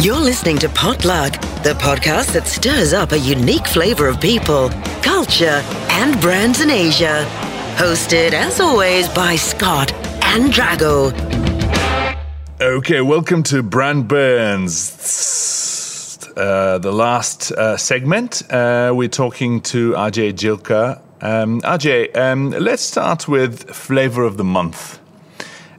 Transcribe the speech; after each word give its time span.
You're 0.00 0.20
listening 0.20 0.58
to 0.58 0.68
Potluck, 0.68 1.32
the 1.64 1.74
podcast 1.74 2.32
that 2.34 2.46
stirs 2.46 2.92
up 2.92 3.10
a 3.10 3.18
unique 3.18 3.66
flavor 3.66 4.06
of 4.06 4.20
people, 4.20 4.68
culture, 5.02 5.60
and 5.90 6.20
brands 6.20 6.60
in 6.60 6.70
Asia. 6.70 7.26
Hosted, 7.74 8.32
as 8.32 8.60
always, 8.60 9.08
by 9.08 9.34
Scott 9.34 9.92
and 10.22 10.52
Drago. 10.52 11.12
Okay, 12.60 13.00
welcome 13.00 13.42
to 13.42 13.60
Brand 13.60 14.06
Burns. 14.06 14.86
Uh, 16.36 16.78
the 16.78 16.92
last 16.92 17.50
uh, 17.50 17.76
segment, 17.76 18.48
uh, 18.52 18.92
we're 18.94 19.08
talking 19.08 19.60
to 19.62 19.94
Ajay 19.94 20.32
Jilka. 20.32 21.00
Um, 21.20 21.60
Ajay, 21.62 22.16
um, 22.16 22.50
let's 22.50 22.82
start 22.84 23.26
with 23.26 23.68
flavor 23.74 24.22
of 24.22 24.36
the 24.36 24.44
month. 24.44 25.00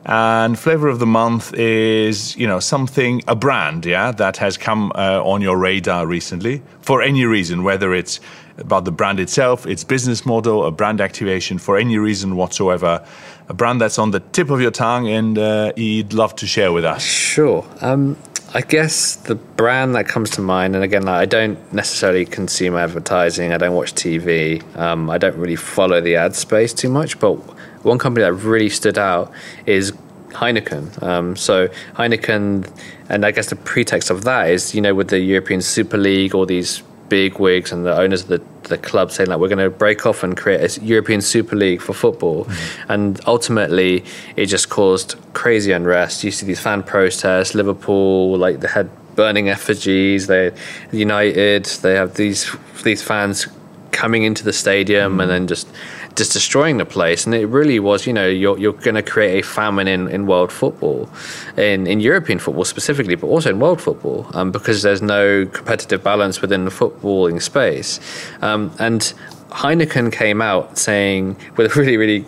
And 0.06 0.58
flavor 0.58 0.88
of 0.88 1.00
the 1.00 1.06
month 1.06 1.54
is, 1.54 2.36
you 2.38 2.48
know, 2.48 2.60
something, 2.60 3.22
a 3.28 3.36
brand, 3.36 3.86
yeah, 3.86 4.12
that 4.14 4.38
has 4.38 4.58
come 4.58 4.92
uh, 4.96 5.22
on 5.24 5.42
your 5.42 5.58
radar 5.58 6.08
recently 6.08 6.62
for 6.82 7.02
any 7.02 7.26
reason, 7.26 7.64
whether 7.64 7.94
it's 7.94 8.20
about 8.58 8.86
the 8.86 8.92
brand 8.92 9.20
itself, 9.20 9.66
its 9.66 9.84
business 9.84 10.26
model, 10.26 10.66
a 10.66 10.72
brand 10.72 11.02
activation, 11.02 11.58
for 11.58 11.78
any 11.78 11.98
reason 11.98 12.36
whatsoever. 12.36 13.06
A 13.50 13.54
brand 13.54 13.82
that's 13.82 13.98
on 13.98 14.12
the 14.12 14.20
tip 14.20 14.50
of 14.50 14.62
your 14.62 14.72
tongue 14.72 15.08
and 15.08 15.38
uh, 15.38 15.74
you'd 15.76 16.14
love 16.14 16.36
to 16.36 16.46
share 16.46 16.72
with 16.72 16.86
us. 16.86 17.04
Sure. 17.04 17.66
Um, 17.82 18.16
I 18.52 18.62
guess 18.62 19.16
the 19.16 19.36
brand 19.36 19.94
that 19.94 20.08
comes 20.08 20.32
to 20.32 20.42
mind, 20.42 20.74
and 20.74 20.84
again, 20.84 21.04
like, 21.04 21.22
I 21.22 21.26
don't 21.26 21.72
necessarily 21.72 22.26
consume 22.26 22.76
advertising. 22.76 23.54
I 23.54 23.58
don't 23.58 23.76
watch 23.76 23.94
TV. 23.94 24.64
Um, 24.76 25.10
I 25.10 25.20
don't 25.20 25.38
really 25.38 25.56
follow 25.56 26.02
the 26.02 26.16
ad 26.16 26.36
space 26.36 26.74
too 26.74 26.90
much. 26.90 27.20
But 27.20 27.36
one 27.84 28.00
company 28.00 28.24
that 28.24 28.34
really 28.34 28.70
stood 28.70 28.98
out 28.98 29.32
is 29.68 29.92
Heineken. 30.30 31.02
Um, 31.04 31.36
so 31.36 31.68
Heineken, 31.94 32.72
and 33.08 33.24
I 33.24 33.30
guess 33.32 33.52
the 33.52 33.56
pretext 33.56 34.10
of 34.10 34.24
that 34.24 34.50
is, 34.50 34.74
you 34.74 34.82
know, 34.82 34.96
with 34.96 35.10
the 35.10 35.20
European 35.20 35.62
Super 35.62 35.98
League, 35.98 36.34
all 36.34 36.48
these 36.48 36.82
big 37.10 37.40
wigs 37.40 37.72
and 37.72 37.86
the 37.86 37.96
owners 37.98 38.24
of 38.24 38.28
the, 38.28 38.42
the 38.70 38.78
club 38.78 39.12
saying 39.12 39.30
like 39.30 39.40
we're 39.40 39.48
going 39.48 39.58
to 39.58 39.70
break 39.70 40.06
off 40.06 40.24
and 40.24 40.38
create 40.38 40.78
a 40.78 40.82
European 40.84 41.22
Super 41.22 41.56
League 41.56 41.82
for 41.82 41.94
football, 41.94 42.46
mm-hmm. 42.46 42.92
and 42.92 43.20
ultimately 43.28 44.06
it 44.36 44.46
just 44.46 44.70
caused 44.70 45.16
crazy 45.34 45.72
unrest. 45.72 46.24
You 46.24 46.32
see 46.32 46.46
these 46.46 46.60
fan 46.60 46.84
protests, 46.84 47.56
Liverpool, 47.56 48.38
like 48.38 48.60
they 48.62 48.68
had 48.68 48.90
burning 49.16 49.50
effigies. 49.50 50.28
They 50.28 50.52
United, 50.92 51.66
they 51.66 51.96
have 51.96 52.14
these 52.16 52.56
these 52.84 53.04
fans 53.04 53.48
coming 53.92 54.24
into 54.24 54.44
the 54.44 54.54
stadium 54.54 55.14
mm-hmm. 55.14 55.22
and 55.22 55.30
then 55.30 55.48
just 55.48 55.68
just 56.20 56.34
destroying 56.34 56.78
the 56.78 56.86
place. 56.86 57.26
And 57.26 57.34
it 57.34 57.48
really 57.48 57.80
was, 57.80 58.06
you 58.06 58.14
know, 58.14 58.28
you're, 58.28 58.58
you're 58.60 58.74
going 58.74 58.96
to 58.96 59.02
create 59.02 59.40
a 59.40 59.48
famine 59.48 59.88
in, 59.88 60.08
in 60.10 60.28
world 60.28 60.52
football, 60.52 61.10
in, 61.58 61.88
in 61.88 62.00
European 62.00 62.38
football 62.38 62.66
specifically, 62.66 63.16
but 63.16 63.28
also 63.28 63.50
in 63.50 63.60
world 63.60 63.82
football, 63.82 64.28
um, 64.34 64.52
because 64.52 64.84
there's 64.84 65.02
no 65.02 65.48
competitive 65.48 66.04
balance 66.04 66.42
within 66.42 66.66
the 66.66 66.72
footballing 66.72 67.42
space. 67.42 68.00
Um, 68.42 68.72
and 68.78 69.02
Heineken 69.50 70.12
came 70.12 70.42
out 70.42 70.78
saying, 70.78 71.36
with 71.58 71.76
a 71.76 71.80
really, 71.80 71.98
really 71.98 72.26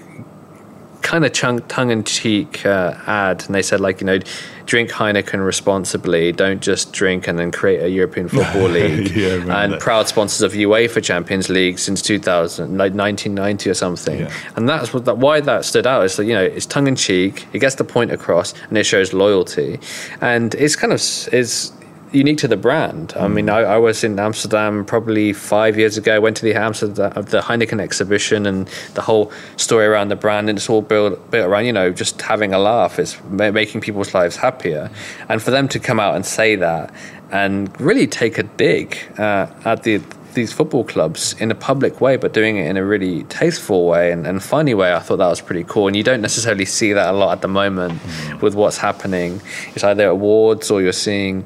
kind 1.12 1.26
of 1.26 1.34
chunk 1.34 1.67
tongue 1.67 1.92
in 1.92 2.06
cheek 2.06 2.66
uh, 2.66 2.95
ad, 3.06 3.44
and 3.45 3.54
they 3.54 3.62
said, 3.62 3.81
like, 3.81 4.00
you 4.00 4.08
know, 4.08 4.17
drink 4.66 4.90
Heineken 4.90 5.45
responsibly. 5.45 6.31
Don't 6.31 6.62
just 6.62 6.94
drink 6.94 7.28
and 7.28 7.38
then 7.38 7.52
create 7.52 7.84
a 7.84 7.90
European 7.90 8.30
Football 8.36 8.70
League. 8.70 9.12
yeah, 9.12 9.34
and 9.34 9.73
that. 9.73 9.81
proud 9.81 10.08
sponsors 10.08 10.42
of 10.42 10.53
UEFA 10.53 11.03
Champions 11.03 11.50
League 11.50 11.80
since 11.80 12.02
2000, 12.02 12.78
like 12.78 12.94
1990 12.94 13.70
or 13.70 13.73
something. 13.73 14.22
Yeah. 14.22 14.34
And 14.56 14.70
that's 14.70 14.94
what 14.94 15.03
that, 15.03 15.18
why 15.18 15.42
that 15.42 15.66
stood 15.66 15.86
out. 15.86 16.06
Is 16.06 16.16
that 16.16 16.23
you 16.23 16.34
know 16.34 16.44
it's 16.44 16.66
tongue 16.66 16.88
in 16.88 16.95
cheek. 16.95 17.46
It 17.52 17.59
gets 17.59 17.75
the 17.75 17.84
point 17.84 18.14
across, 18.14 18.53
and 18.70 18.78
it 18.78 18.86
shows 18.86 19.12
loyalty. 19.12 19.81
And 20.22 20.56
it's 20.56 20.78
kind 20.78 20.94
of 20.94 21.00
is 21.34 21.73
unique 22.12 22.38
to 22.40 22.48
the 22.48 22.58
brand. 22.58 23.14
I 23.16 23.28
mean, 23.28 23.48
mm. 23.48 23.54
I, 23.54 23.62
I, 23.62 23.78
was 23.78 24.04
in 24.04 24.20
Amsterdam 24.20 24.86
probably 24.86 25.34
five 25.34 25.78
years 25.78 25.98
ago. 25.98 26.16
I 26.16 26.20
went 26.20 26.38
to 26.38 26.44
the 26.44 26.53
Amsterdam 26.53 27.12
the 27.14 27.41
Heineken 27.41 27.80
exhibition 27.80 28.46
and 28.46 28.68
the 28.94 29.02
whole 29.02 29.31
story 29.58 29.86
around 29.86 30.09
the 30.09 30.16
brand, 30.16 30.50
and 30.50 30.58
it's 30.58 30.69
all 30.69 30.81
built 30.81 31.31
built 31.31 31.47
around 31.47 31.66
you 31.66 31.74
know 31.74 31.91
just 31.91 32.22
having 32.22 32.53
a 32.53 32.59
laugh. 32.59 33.00
It's 33.00 33.22
making 33.24 33.81
people's 33.81 34.13
lives 34.13 34.36
happier, 34.36 34.90
and 35.30 35.41
for 35.41 35.52
them 35.52 35.68
to 35.69 35.80
come 35.80 36.00
out 36.00 36.16
and 36.16 36.25
say 36.25 36.56
that 36.56 36.94
and 37.31 37.80
really 37.80 38.08
take 38.08 38.38
a 38.38 38.44
dig 38.44 38.97
uh, 39.18 39.47
at 39.63 39.84
the 39.84 40.02
these 40.34 40.53
football 40.53 40.84
clubs 40.84 41.34
in 41.41 41.52
a 41.52 41.56
public 41.56 42.00
way, 42.00 42.16
but 42.18 42.34
doing 42.34 42.57
it 42.57 42.68
in 42.69 42.78
a 42.78 42.86
really 42.86 43.24
tasteful 43.24 43.86
way 43.86 44.12
and, 44.12 44.25
and, 44.25 44.41
funny 44.41 44.74
way. 44.74 44.94
I 44.94 45.00
thought 45.00 45.18
that 45.18 45.28
was 45.28 45.41
pretty 45.41 45.66
cool. 45.66 45.88
And 45.88 45.96
you 45.96 46.03
don't 46.03 46.22
necessarily 46.22 46.63
see 46.63 46.94
that 46.94 47.13
a 47.13 47.18
lot 47.18 47.34
at 47.34 47.41
the 47.41 47.47
moment 47.47 48.00
mm. 48.00 48.41
with 48.41 48.56
what's 48.56 48.78
happening. 48.78 49.41
It's 49.75 49.84
either 49.84 50.07
awards 50.07 50.72
or 50.72 50.81
you're 50.81 50.94
seeing 50.94 51.46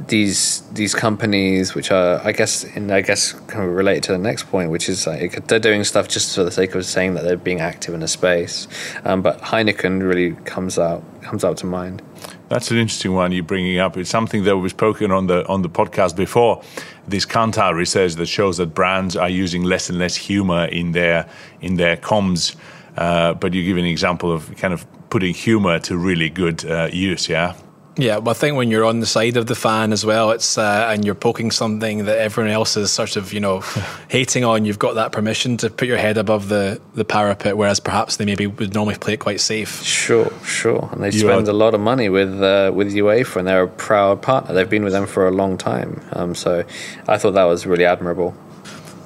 these 0.00 0.60
these 0.72 0.94
companies, 0.94 1.74
which 1.74 1.90
are, 1.90 2.20
I 2.24 2.32
guess, 2.32 2.64
in 2.64 2.90
I 2.90 3.00
guess, 3.00 3.32
kind 3.32 3.64
of 3.64 3.74
related 3.74 4.02
to 4.04 4.12
the 4.12 4.18
next 4.18 4.44
point, 4.44 4.70
which 4.70 4.88
is 4.88 5.06
like 5.06 5.46
they're 5.46 5.58
doing 5.58 5.84
stuff 5.84 6.08
just 6.08 6.34
for 6.34 6.42
the 6.42 6.50
sake 6.50 6.74
of 6.74 6.84
saying 6.84 7.14
that 7.14 7.24
they're 7.24 7.36
being 7.36 7.60
active 7.60 7.94
in 7.94 8.02
a 8.02 8.08
space. 8.08 8.66
Um, 9.04 9.22
but 9.22 9.40
Heineken 9.40 10.02
really 10.02 10.32
comes 10.44 10.78
out 10.78 11.02
comes 11.22 11.44
out 11.44 11.56
to 11.58 11.66
mind. 11.66 12.02
That's 12.48 12.70
an 12.70 12.76
interesting 12.76 13.12
one 13.12 13.32
you're 13.32 13.42
bringing 13.42 13.78
up. 13.78 13.96
It's 13.96 14.10
something 14.10 14.44
that 14.44 14.56
we've 14.56 14.70
spoken 14.70 15.10
on 15.10 15.28
the 15.28 15.46
on 15.46 15.62
the 15.62 15.70
podcast 15.70 16.16
before. 16.16 16.62
This 17.06 17.24
Kantar 17.24 17.74
research 17.74 18.14
that 18.14 18.26
shows 18.26 18.56
that 18.56 18.74
brands 18.74 19.16
are 19.16 19.28
using 19.28 19.62
less 19.62 19.88
and 19.90 19.98
less 19.98 20.16
humor 20.16 20.66
in 20.66 20.92
their 20.92 21.28
in 21.60 21.76
their 21.76 21.96
comms. 21.96 22.56
Uh, 22.96 23.34
but 23.34 23.54
you 23.54 23.64
give 23.64 23.76
an 23.76 23.84
example 23.84 24.32
of 24.32 24.54
kind 24.56 24.74
of 24.74 24.86
putting 25.10 25.34
humor 25.34 25.78
to 25.80 25.96
really 25.96 26.30
good 26.30 26.64
uh, 26.64 26.88
use. 26.92 27.28
Yeah. 27.28 27.54
Yeah, 27.96 28.18
well, 28.18 28.30
I 28.30 28.34
think 28.34 28.56
when 28.56 28.70
you're 28.70 28.84
on 28.84 28.98
the 29.00 29.06
side 29.06 29.36
of 29.36 29.46
the 29.46 29.54
fan 29.54 29.92
as 29.92 30.04
well, 30.04 30.32
it's 30.32 30.58
uh, 30.58 30.88
and 30.90 31.04
you're 31.04 31.14
poking 31.14 31.52
something 31.52 32.06
that 32.06 32.18
everyone 32.18 32.50
else 32.50 32.76
is 32.76 32.90
sort 32.90 33.16
of 33.16 33.32
you 33.32 33.40
know 33.40 33.60
hating 34.08 34.44
on. 34.44 34.64
You've 34.64 34.80
got 34.80 34.94
that 34.94 35.12
permission 35.12 35.56
to 35.58 35.70
put 35.70 35.86
your 35.86 35.96
head 35.96 36.18
above 36.18 36.48
the, 36.48 36.80
the 36.94 37.04
parapet, 37.04 37.56
whereas 37.56 37.78
perhaps 37.78 38.16
they 38.16 38.24
maybe 38.24 38.48
would 38.48 38.74
normally 38.74 38.96
play 38.96 39.14
it 39.14 39.20
quite 39.20 39.40
safe. 39.40 39.82
Sure, 39.82 40.32
sure, 40.42 40.88
and 40.92 41.02
they 41.02 41.10
you 41.10 41.20
spend 41.20 41.46
are... 41.46 41.52
a 41.52 41.54
lot 41.54 41.74
of 41.74 41.80
money 41.80 42.08
with 42.08 42.42
uh, 42.42 42.72
with 42.74 42.92
UEFA, 42.92 43.36
and 43.36 43.48
they're 43.48 43.62
a 43.62 43.68
proud 43.68 44.22
partner. 44.22 44.54
They've 44.54 44.68
been 44.68 44.84
with 44.84 44.92
them 44.92 45.06
for 45.06 45.28
a 45.28 45.32
long 45.32 45.56
time, 45.56 46.00
um, 46.12 46.34
so 46.34 46.64
I 47.06 47.16
thought 47.18 47.32
that 47.32 47.44
was 47.44 47.64
really 47.64 47.84
admirable. 47.84 48.34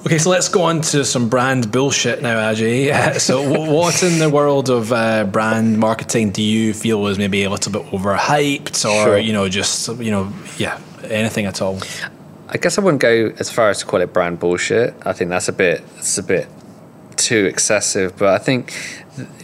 Okay, 0.05 0.17
so 0.17 0.29
let's 0.29 0.47
go 0.47 0.61
on 0.61 0.79
to 0.79 1.03
some 1.03 1.27
brand 1.27 1.73
bullshit 1.73 2.21
now, 2.21 2.37
Ajay. 2.53 3.19
so, 3.19 3.41
what 3.69 4.01
in 4.01 4.17
the 4.17 4.29
world 4.29 4.69
of 4.69 4.93
uh, 4.93 5.25
brand 5.25 5.77
marketing 5.77 6.31
do 6.31 6.41
you 6.41 6.73
feel 6.73 7.01
was 7.01 7.17
maybe 7.17 7.43
a 7.43 7.49
little 7.49 7.71
bit 7.73 7.81
overhyped, 7.91 8.85
or 8.85 9.03
sure. 9.03 9.17
you 9.17 9.33
know, 9.33 9.49
just 9.49 9.89
you 9.99 10.09
know, 10.09 10.31
yeah, 10.57 10.79
anything 11.03 11.45
at 11.45 11.61
all? 11.61 11.79
I 12.47 12.55
guess 12.55 12.77
I 12.77 12.81
wouldn't 12.81 13.01
go 13.01 13.33
as 13.39 13.49
far 13.51 13.69
as 13.69 13.79
to 13.79 13.85
call 13.85 13.99
it 13.99 14.13
brand 14.13 14.39
bullshit. 14.39 14.95
I 15.05 15.11
think 15.11 15.31
that's 15.31 15.49
a 15.49 15.53
bit, 15.53 15.83
it's 15.97 16.17
a 16.17 16.23
bit 16.23 16.47
too 17.17 17.43
excessive. 17.45 18.17
But 18.17 18.29
I 18.29 18.37
think 18.37 18.73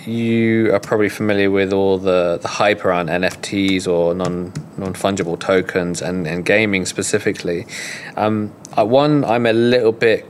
you 0.07 0.73
are 0.73 0.79
probably 0.79 1.09
familiar 1.09 1.51
with 1.51 1.73
all 1.73 1.97
the, 1.97 2.39
the 2.41 2.47
hype 2.47 2.85
around 2.85 3.09
NFTs 3.09 3.89
or 3.89 4.15
non 4.15 4.53
non 4.77 4.93
fungible 4.93 5.37
tokens 5.37 6.01
and, 6.01 6.25
and 6.25 6.45
gaming 6.45 6.85
specifically. 6.85 7.67
Um, 8.15 8.53
uh, 8.77 8.85
one, 8.85 9.25
I'm 9.25 9.45
a 9.45 9.53
little 9.53 9.91
bit 9.91 10.25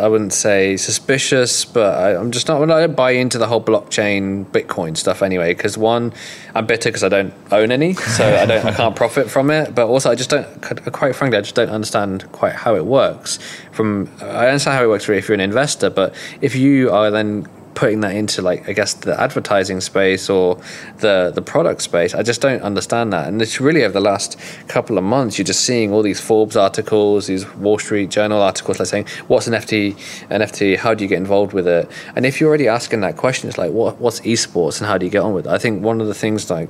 I 0.00 0.08
wouldn't 0.08 0.32
say 0.32 0.76
suspicious, 0.76 1.64
but 1.64 1.94
I, 1.94 2.18
am 2.18 2.30
just 2.30 2.48
not. 2.48 2.62
I 2.62 2.86
don't 2.86 2.96
buy 2.96 3.12
into 3.12 3.38
the 3.38 3.46
whole 3.46 3.62
blockchain 3.62 4.46
Bitcoin 4.46 4.96
stuff 4.96 5.22
anyway. 5.22 5.54
Because 5.54 5.76
one, 5.76 6.12
I'm 6.54 6.66
bitter 6.66 6.88
because 6.88 7.04
I 7.04 7.08
don't 7.08 7.34
own 7.52 7.70
any, 7.70 7.94
so 7.94 8.24
I 8.24 8.46
don't, 8.46 8.64
I 8.64 8.72
can't 8.72 8.96
profit 8.96 9.30
from 9.30 9.50
it. 9.50 9.74
But 9.74 9.86
also, 9.88 10.10
I 10.10 10.14
just 10.14 10.30
don't. 10.30 10.46
Quite 10.92 11.14
frankly, 11.14 11.38
I 11.38 11.42
just 11.42 11.54
don't 11.54 11.70
understand 11.70 12.30
quite 12.32 12.54
how 12.54 12.74
it 12.74 12.86
works. 12.86 13.38
From 13.72 14.10
I 14.20 14.48
understand 14.48 14.76
how 14.78 14.84
it 14.84 14.88
works 14.88 15.08
really 15.08 15.18
if 15.18 15.28
you're 15.28 15.34
an 15.34 15.40
investor, 15.40 15.90
but 15.90 16.14
if 16.40 16.56
you 16.56 16.90
are 16.90 17.10
then 17.10 17.46
putting 17.80 18.00
that 18.00 18.14
into 18.14 18.42
like 18.42 18.68
I 18.68 18.74
guess 18.74 18.92
the 18.92 19.18
advertising 19.18 19.80
space 19.80 20.28
or 20.28 20.60
the 20.98 21.32
the 21.34 21.40
product 21.40 21.80
space. 21.80 22.14
I 22.14 22.22
just 22.22 22.42
don't 22.42 22.60
understand 22.60 23.10
that. 23.14 23.26
And 23.26 23.40
it's 23.40 23.58
really 23.58 23.82
over 23.84 23.94
the 23.94 24.06
last 24.12 24.38
couple 24.68 24.98
of 24.98 25.04
months, 25.04 25.38
you're 25.38 25.46
just 25.46 25.64
seeing 25.64 25.90
all 25.90 26.02
these 26.02 26.20
Forbes 26.20 26.56
articles, 26.58 27.28
these 27.28 27.48
Wall 27.54 27.78
Street 27.78 28.10
Journal 28.10 28.42
articles, 28.42 28.78
like 28.78 28.88
saying, 28.88 29.06
"What's 29.28 29.46
an 29.46 29.54
NFT? 29.54 29.96
NFT? 30.28 30.76
How 30.76 30.92
do 30.92 31.02
you 31.04 31.08
get 31.08 31.16
involved 31.16 31.54
with 31.54 31.66
it?" 31.66 31.90
And 32.14 32.26
if 32.26 32.38
you're 32.38 32.50
already 32.50 32.68
asking 32.68 33.00
that 33.00 33.16
question, 33.16 33.48
it's 33.48 33.56
like, 33.56 33.72
"What 33.72 33.98
what's 33.98 34.20
esports 34.20 34.78
and 34.78 34.86
how 34.86 34.98
do 34.98 35.06
you 35.06 35.12
get 35.16 35.22
on 35.22 35.32
with 35.32 35.46
it?" 35.46 35.50
I 35.50 35.56
think 35.56 35.82
one 35.82 36.02
of 36.02 36.06
the 36.06 36.18
things 36.22 36.50
like 36.50 36.68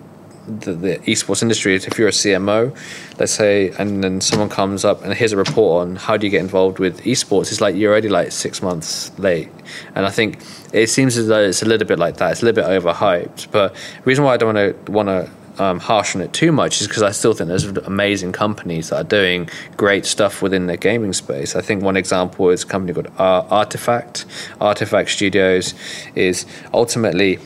the, 0.59 0.73
the, 0.73 0.99
esports 0.99 1.43
industry 1.43 1.75
is 1.75 1.87
if 1.87 1.99
you're 1.99 2.09
a 2.09 2.13
CMO, 2.13 2.77
let's 3.19 3.33
say, 3.33 3.71
and 3.79 4.03
then 4.03 4.21
someone 4.21 4.49
comes 4.49 4.85
up 4.85 5.03
and 5.03 5.15
here's 5.15 5.33
a 5.33 5.37
report 5.37 5.83
on 5.87 5.97
how 5.97 6.17
do 6.17 6.27
you 6.27 6.31
get 6.31 6.41
involved 6.41 6.79
with 6.79 7.01
esports, 7.03 7.51
it's 7.51 7.61
like 7.61 7.77
you're 7.77 7.91
already 7.91 8.09
like 8.09 8.33
six 8.33 8.63
months 8.63 9.17
late. 9.19 9.49
And 9.95 10.07
I 10.07 10.11
think 10.11 10.43
it 10.73 10.89
seems 10.89 11.17
as 11.17 11.29
though 11.29 11.43
it's 11.43 11.63
a 11.63 11.67
little 11.67 11.87
bit 11.87 11.99
like 11.99 12.17
that. 12.17 12.33
It's 12.33 12.43
a 12.43 12.45
little 12.45 12.63
bit 12.63 12.83
overhyped. 12.83 13.51
But 13.51 13.75
the 13.75 14.03
reason 14.05 14.25
why 14.25 14.35
I 14.35 14.37
don't 14.37 14.55
want 14.55 14.87
to 14.87 14.93
want 14.93 15.09
to 15.09 15.31
um, 15.61 15.79
harsh 15.79 16.17
on 16.17 16.23
it 16.23 16.33
too 16.33 16.53
much 16.53 16.81
is 16.81 16.89
because 16.89 17.03
I 17.03 17.11
still 17.11 17.35
think 17.35 17.49
there's 17.49 17.65
amazing 17.65 18.33
companies 18.33 18.89
that 18.89 18.97
are 18.97 19.05
doing 19.05 19.49
great 19.77 20.07
stuff 20.07 20.43
within 20.43 20.67
the 20.67 20.77
gaming 20.77 21.13
space. 21.13 21.55
I 21.55 21.61
think 21.61 21.83
one 21.83 21.97
example 21.97 22.49
is 22.51 22.63
a 22.63 22.67
company 22.67 22.95
called 22.95 23.15
RTFKT. 23.17 24.25
RTFKT 24.59 25.09
Studios 25.09 25.75
is 26.15 26.47
ultimately 26.73 27.39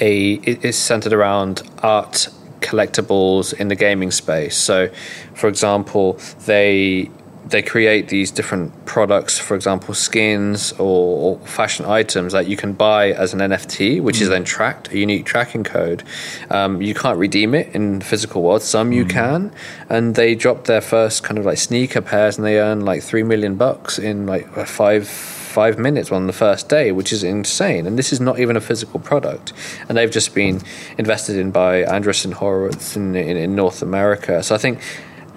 a 0.00 0.34
it 0.34 0.64
is 0.64 0.76
centered 0.76 1.12
around 1.12 1.62
art 1.82 2.28
collectibles 2.60 3.54
in 3.54 3.68
the 3.68 3.76
gaming 3.76 4.10
space. 4.10 4.56
So, 4.56 4.88
for 5.34 5.48
example, 5.48 6.18
they 6.46 7.10
they 7.46 7.62
create 7.62 8.08
these 8.08 8.32
different 8.32 8.86
products, 8.86 9.38
for 9.38 9.54
example, 9.54 9.94
skins 9.94 10.72
or, 10.72 11.38
or, 11.38 11.46
fashion 11.46 11.86
items 11.86 12.32
that 12.32 12.48
you 12.48 12.56
can 12.56 12.72
buy 12.72 13.12
as 13.12 13.32
an 13.32 13.38
NFT, 13.38 14.00
which 14.00 14.16
mm. 14.16 14.22
is 14.22 14.28
then 14.28 14.42
tracked, 14.42 14.90
a 14.90 14.98
unique 14.98 15.24
tracking 15.24 15.62
code. 15.62 16.02
Um, 16.50 16.82
you 16.82 16.92
can't 16.92 17.18
redeem 17.18 17.54
it 17.54 17.72
in 17.72 18.00
the 18.00 18.04
physical 18.04 18.42
world. 18.42 18.62
Some 18.62 18.90
you 18.90 19.04
mm. 19.04 19.10
can, 19.10 19.52
and 19.88 20.16
they 20.16 20.34
dropped 20.34 20.64
their 20.64 20.80
first 20.80 21.22
kind 21.22 21.38
of 21.38 21.46
like 21.46 21.58
sneaker 21.58 22.00
pairs, 22.00 22.36
and 22.36 22.44
they 22.44 22.58
earn 22.58 22.84
like 22.84 23.02
three 23.02 23.22
million 23.22 23.54
bucks 23.54 23.96
in 23.96 24.26
like 24.26 24.48
five 24.66 25.08
five 25.56 25.78
minutes 25.78 26.12
on 26.12 26.26
the 26.26 26.32
first 26.44 26.68
day, 26.68 26.92
which 26.92 27.10
is 27.16 27.22
insane. 27.24 27.86
And 27.86 27.98
this 27.98 28.12
is 28.12 28.20
not 28.20 28.38
even 28.38 28.56
a 28.56 28.60
physical 28.60 29.00
product, 29.00 29.54
and 29.88 29.96
they've 29.96 30.16
just 30.20 30.34
been 30.34 30.60
invested 30.98 31.36
in 31.36 31.50
by 31.50 31.82
Andreessen 31.96 32.34
Horowitz 32.34 32.94
in, 32.94 33.16
in, 33.16 33.36
in 33.44 33.56
North 33.56 33.80
America. 33.80 34.42
So 34.42 34.54
I 34.54 34.58
think 34.58 34.80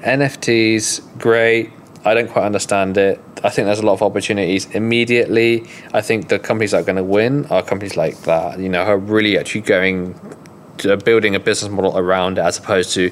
NFTs 0.01 0.85
great 1.17 1.71
I 2.05 2.13
don't 2.13 2.29
quite 2.29 2.45
understand 2.45 2.97
it. 2.97 3.19
I 3.43 3.49
think 3.49 3.65
there's 3.65 3.79
a 3.79 3.85
lot 3.85 3.93
of 3.93 4.01
opportunities 4.01 4.65
immediately. 4.71 5.51
I 5.93 6.01
think 6.01 6.29
the 6.29 6.39
companies 6.39 6.71
that 6.71 6.81
are 6.81 6.87
going 6.91 6.95
to 6.95 7.03
win 7.03 7.45
are 7.47 7.61
companies 7.61 7.97
like 7.97 8.21
that, 8.21 8.57
you 8.59 8.69
know, 8.69 8.85
who 8.85 8.91
are 8.91 8.97
really 8.97 9.37
actually 9.37 9.61
going 9.61 10.17
to 10.79 10.95
building 10.95 11.35
a 11.35 11.39
business 11.39 11.69
model 11.69 11.97
around 11.97 12.37
it 12.37 12.41
as 12.41 12.57
opposed 12.57 12.93
to 12.93 13.11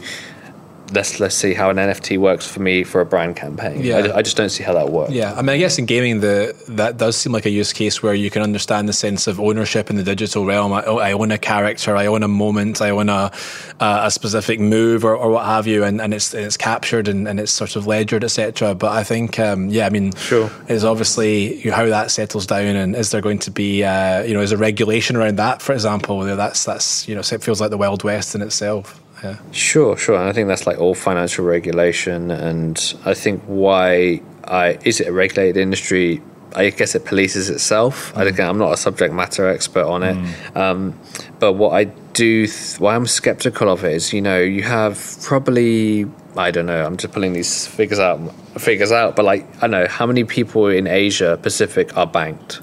let's 0.91 1.19
let's 1.19 1.35
see 1.35 1.53
how 1.53 1.69
an 1.69 1.77
NFT 1.77 2.17
works 2.17 2.49
for 2.49 2.61
me 2.61 2.83
for 2.83 3.01
a 3.01 3.05
brand 3.05 3.35
campaign. 3.35 3.83
Yeah. 3.83 3.97
I, 3.97 4.17
I, 4.17 4.21
just 4.21 4.37
don't 4.37 4.49
see 4.49 4.63
how 4.63 4.73
that 4.73 4.89
works. 4.89 5.11
Yeah, 5.11 5.33
I 5.33 5.41
mean, 5.41 5.49
I 5.49 5.57
guess 5.57 5.77
in 5.77 5.85
gaming, 5.85 6.21
the 6.21 6.55
that 6.69 6.97
does 6.97 7.17
seem 7.17 7.33
like 7.33 7.45
a 7.45 7.49
use 7.49 7.73
case 7.73 8.01
where 8.01 8.13
you 8.13 8.29
can 8.29 8.41
understand 8.41 8.87
the 8.87 8.93
sense 8.93 9.27
of 9.27 9.39
ownership 9.39 9.89
in 9.89 9.95
the 9.95 10.03
digital 10.03 10.45
realm. 10.45 10.73
I, 10.73 10.81
I 10.81 11.11
own 11.13 11.31
a 11.31 11.37
character, 11.37 11.95
I 11.95 12.05
own 12.05 12.23
a 12.23 12.27
moment, 12.27 12.81
I 12.81 12.91
own 12.91 13.09
a 13.09 13.31
a 13.79 14.09
specific 14.11 14.59
move 14.59 15.03
or, 15.03 15.15
or 15.15 15.29
what 15.31 15.45
have 15.45 15.67
you, 15.67 15.83
and, 15.83 16.01
and 16.01 16.13
it's 16.13 16.33
it's 16.33 16.57
captured 16.57 17.07
and, 17.07 17.27
and 17.27 17.39
it's 17.39 17.51
sort 17.51 17.75
of 17.75 17.87
ledgered, 17.87 18.23
etc. 18.23 18.75
But 18.75 18.91
I 18.91 19.03
think, 19.03 19.39
um, 19.39 19.69
yeah, 19.69 19.85
I 19.85 19.89
mean, 19.89 20.13
sure, 20.15 20.49
is 20.67 20.83
obviously 20.83 21.59
how 21.69 21.85
that 21.85 22.11
settles 22.11 22.45
down, 22.45 22.75
and 22.75 22.95
is 22.95 23.11
there 23.11 23.21
going 23.21 23.39
to 23.39 23.51
be, 23.51 23.83
uh, 23.83 24.23
you 24.23 24.33
know, 24.33 24.41
is 24.41 24.51
there 24.51 24.59
regulation 24.59 25.15
around 25.15 25.37
that, 25.37 25.61
for 25.61 25.73
example? 25.73 26.21
That's 26.21 26.63
that's 26.65 27.07
you 27.07 27.15
know, 27.15 27.21
it 27.21 27.43
feels 27.43 27.61
like 27.61 27.71
the 27.71 27.77
wild 27.77 28.03
west 28.03 28.35
in 28.35 28.41
itself. 28.41 29.01
Yeah. 29.23 29.37
Sure, 29.51 29.97
sure. 29.97 30.15
And 30.15 30.29
I 30.29 30.33
think 30.33 30.47
that's 30.47 30.67
like 30.67 30.79
all 30.79 30.95
financial 30.95 31.45
regulation. 31.45 32.31
And 32.31 32.95
I 33.05 33.13
think 33.13 33.43
why 33.45 34.21
I 34.43 34.77
is 34.83 34.99
it 34.99 35.07
a 35.07 35.13
regulated 35.13 35.57
industry? 35.57 36.21
I 36.55 36.69
guess 36.69 36.95
it 36.95 37.05
polices 37.05 37.51
itself. 37.51 38.13
Mm. 38.13 38.17
I 38.17 38.23
think 38.25 38.39
I'm 38.39 38.57
not 38.57 38.73
a 38.73 38.77
subject 38.77 39.13
matter 39.13 39.47
expert 39.47 39.85
on 39.85 40.01
it, 40.03 40.15
mm. 40.15 40.55
um, 40.55 40.99
but 41.39 41.53
what 41.53 41.73
I 41.73 41.83
do, 42.13 42.47
th- 42.47 42.79
why 42.79 42.95
I'm 42.95 43.05
skeptical 43.05 43.69
of 43.69 43.83
it 43.83 43.93
is, 43.93 44.13
you 44.13 44.21
know, 44.21 44.39
you 44.39 44.63
have 44.63 45.17
probably 45.21 46.07
I 46.37 46.51
don't 46.51 46.67
know. 46.67 46.85
I'm 46.85 46.97
just 46.97 47.13
pulling 47.13 47.33
these 47.33 47.67
figures 47.67 47.99
out, 47.99 48.19
figures 48.59 48.91
out. 48.91 49.15
But 49.15 49.25
like, 49.25 49.45
I 49.57 49.61
don't 49.61 49.71
know 49.71 49.87
how 49.87 50.05
many 50.05 50.23
people 50.23 50.67
in 50.67 50.87
Asia 50.87 51.37
Pacific 51.41 51.95
are 51.97 52.07
banked. 52.07 52.61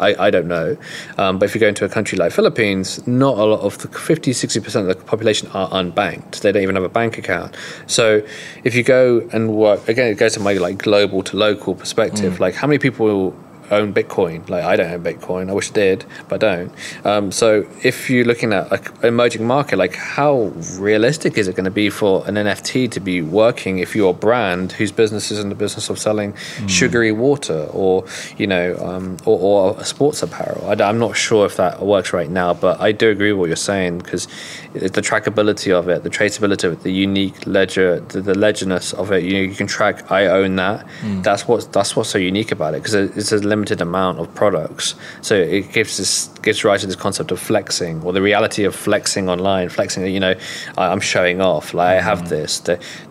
I, 0.00 0.26
I 0.26 0.30
don't 0.30 0.48
know. 0.48 0.76
Um, 1.18 1.38
but 1.38 1.46
if 1.46 1.54
you 1.54 1.60
go 1.60 1.68
into 1.68 1.84
a 1.84 1.88
country 1.88 2.18
like 2.18 2.32
Philippines, 2.32 3.06
not 3.06 3.38
a 3.38 3.44
lot 3.44 3.60
of 3.60 3.78
the 3.78 3.88
50, 3.88 4.32
60% 4.32 4.80
of 4.80 4.86
the 4.86 4.96
population 4.96 5.48
are 5.52 5.68
unbanked. 5.70 6.40
They 6.40 6.52
don't 6.52 6.62
even 6.62 6.74
have 6.74 6.84
a 6.84 6.88
bank 6.88 7.18
account. 7.18 7.56
So 7.86 8.22
if 8.64 8.74
you 8.74 8.82
go 8.82 9.28
and 9.32 9.54
work, 9.54 9.88
again, 9.88 10.08
it 10.08 10.16
goes 10.16 10.34
to 10.34 10.40
my 10.40 10.54
like 10.54 10.78
global 10.78 11.22
to 11.24 11.36
local 11.36 11.74
perspective. 11.74 12.34
Mm. 12.34 12.40
Like 12.40 12.54
how 12.54 12.66
many 12.66 12.78
people 12.78 13.34
own 13.70 13.92
Bitcoin. 13.92 14.48
Like 14.48 14.64
I 14.64 14.76
don't 14.76 14.92
own 14.92 15.02
Bitcoin. 15.02 15.50
I 15.50 15.52
wish 15.52 15.70
I 15.70 15.74
did, 15.74 16.04
but 16.28 16.42
I 16.42 16.56
don't. 16.56 16.72
Um, 17.06 17.32
so 17.32 17.66
if 17.82 18.10
you're 18.10 18.24
looking 18.24 18.52
at 18.52 18.70
an 18.72 19.06
emerging 19.06 19.46
market, 19.46 19.76
like 19.76 19.94
how 19.94 20.52
realistic 20.78 21.38
is 21.38 21.48
it 21.48 21.56
going 21.56 21.64
to 21.64 21.70
be 21.70 21.90
for 21.90 22.26
an 22.26 22.34
NFT 22.34 22.90
to 22.92 23.00
be 23.00 23.22
working 23.22 23.78
if 23.78 23.94
you're 23.94 24.10
a 24.10 24.14
brand 24.14 24.72
whose 24.72 24.92
business 24.92 25.30
is 25.30 25.38
in 25.38 25.48
the 25.48 25.54
business 25.54 25.90
of 25.90 25.98
selling 25.98 26.32
mm. 26.32 26.68
sugary 26.68 27.12
water 27.12 27.68
or 27.72 28.04
you 28.36 28.46
know 28.46 28.76
um, 28.78 29.16
or, 29.24 29.74
or 29.74 29.84
sports 29.84 30.22
apparel? 30.22 30.66
I, 30.68 30.88
am 30.88 30.98
not 30.98 31.16
sure 31.16 31.46
if 31.46 31.56
that 31.56 31.82
works 31.82 32.12
right 32.12 32.30
now, 32.30 32.54
but 32.54 32.80
I 32.80 32.92
do 32.92 33.10
agree 33.10 33.32
with 33.32 33.40
what 33.40 33.46
you're 33.46 33.56
saying 33.56 33.98
because 33.98 34.26
the 34.72 35.00
trackability 35.00 35.72
of 35.72 35.88
it, 35.88 36.02
the 36.02 36.10
traceability 36.10 36.64
of 36.64 36.72
it, 36.72 36.82
the 36.82 36.92
unique 36.92 37.46
ledger, 37.46 38.00
the, 38.00 38.20
the 38.20 38.34
ledgerness 38.34 38.92
of 38.92 39.12
it. 39.12 39.24
You 39.24 39.34
know, 39.34 39.40
you 39.40 39.54
can 39.54 39.66
track. 39.66 40.10
I 40.10 40.26
own 40.26 40.56
that. 40.56 40.86
Mm. 41.02 41.22
That's 41.22 41.46
what 41.46 41.72
that's 41.72 41.96
what's 41.96 42.10
so 42.10 42.18
unique 42.18 42.52
about 42.52 42.74
it 42.74 42.82
because 42.82 42.94
it's 42.94 43.32
a 43.32 43.38
limited 43.54 43.80
amount 43.80 44.18
of 44.18 44.34
products. 44.34 44.94
So 45.22 45.34
it 45.36 45.72
gives 45.72 45.96
this 45.96 46.28
gives 46.42 46.64
rise 46.64 46.80
to 46.80 46.86
this 46.86 46.96
concept 46.96 47.30
of 47.30 47.38
flexing 47.38 48.02
or 48.02 48.12
the 48.12 48.20
reality 48.20 48.64
of 48.64 48.74
flexing 48.74 49.28
online. 49.28 49.68
Flexing, 49.68 50.06
you 50.06 50.20
know, 50.20 50.34
I'm 50.76 51.00
showing 51.00 51.40
off. 51.40 51.72
Like 51.72 51.98
I 51.98 52.00
have 52.00 52.22
mm. 52.22 52.28
this. 52.28 52.50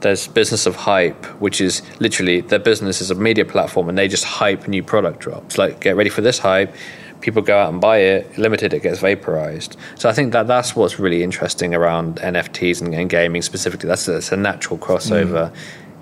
There's 0.02 0.28
business 0.28 0.66
of 0.66 0.76
hype, 0.76 1.26
which 1.40 1.62
is 1.62 1.82
literally 2.00 2.42
their 2.42 2.60
business 2.60 3.02
is 3.02 3.10
a 3.10 3.16
media 3.16 3.46
platform, 3.46 3.88
and 3.90 3.98
they 3.98 4.08
just 4.08 4.26
hype 4.26 4.68
new 4.68 4.84
product 4.84 5.20
drops. 5.20 5.58
Like 5.58 5.80
get 5.80 5.96
ready 5.96 6.10
for 6.10 6.22
this 6.22 6.40
hype 6.40 6.74
people 7.22 7.42
go 7.42 7.58
out 7.58 7.72
and 7.72 7.80
buy 7.80 8.00
it, 8.00 8.38
limited, 8.38 8.74
it 8.74 8.84
gets 8.84 9.00
vaporized. 9.00 9.78
So 9.96 10.10
I 10.10 10.14
think 10.14 10.34
that 10.34 10.46
that's 10.46 10.76
what's 10.76 11.00
really 11.00 11.24
interesting 11.24 11.74
around 11.74 12.18
NFTs 12.18 12.82
and, 12.82 12.94
and 12.94 13.10
gaming 13.10 13.42
specifically. 13.42 13.88
That's, 13.88 14.06
that's 14.08 14.34
a 14.34 14.36
natural 14.36 14.78
crossover. 14.78 15.50
Mm. 15.50 15.56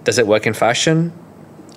Does 0.04 0.18
it 0.18 0.26
work 0.26 0.48
in 0.48 0.54
fashion? 0.54 1.14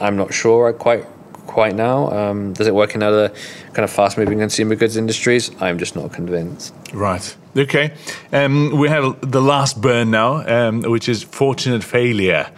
I'm 0.01 0.17
not 0.17 0.33
sure 0.33 0.69
I 0.69 0.73
quite 0.73 1.07
quite 1.47 1.75
now. 1.75 2.11
Um, 2.11 2.53
does 2.53 2.67
it 2.67 2.75
work 2.75 2.95
in 2.95 3.03
other 3.03 3.29
kind 3.73 3.85
of 3.85 3.91
fast 3.91 4.19
moving 4.19 4.39
consumer 4.39 4.75
goods 4.75 4.97
industries? 4.97 5.51
I'm 5.61 5.79
just 5.79 5.97
not 5.97 6.13
convinced. 6.13 6.75
Right. 6.93 7.37
Okay. 7.57 7.95
Um, 8.33 8.77
we 8.79 8.89
have 8.89 9.31
the 9.31 9.41
last 9.41 9.81
burn 9.81 10.11
now, 10.11 10.47
um, 10.47 10.83
which 10.83 11.09
is 11.09 11.23
fortunate 11.23 11.85
failure. 11.85 12.51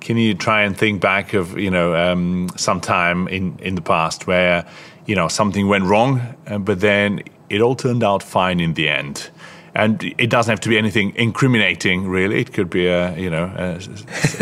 Can 0.00 0.16
you 0.16 0.34
try 0.34 0.62
and 0.62 0.76
think 0.76 1.00
back 1.00 1.34
of 1.34 1.58
you 1.58 1.70
know 1.70 1.94
um, 1.94 2.48
some 2.56 2.80
time 2.80 3.28
in 3.28 3.58
in 3.60 3.74
the 3.74 3.82
past 3.82 4.26
where 4.26 4.66
you 5.06 5.14
know 5.14 5.28
something 5.28 5.68
went 5.68 5.84
wrong, 5.84 6.20
uh, 6.46 6.58
but 6.58 6.80
then 6.80 7.22
it 7.48 7.60
all 7.60 7.74
turned 7.74 8.02
out 8.02 8.22
fine 8.22 8.60
in 8.60 8.74
the 8.74 8.88
end. 8.88 9.30
And 9.72 10.02
it 10.18 10.30
doesn't 10.30 10.50
have 10.50 10.60
to 10.60 10.68
be 10.68 10.78
anything 10.78 11.14
incriminating, 11.14 12.08
really. 12.08 12.40
It 12.40 12.52
could 12.52 12.70
be 12.70 12.88
a 12.88 13.16
you 13.16 13.30
know 13.30 13.44
a, 13.56 13.80